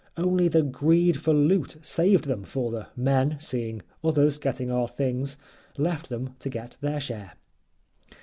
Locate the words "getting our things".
4.39-5.37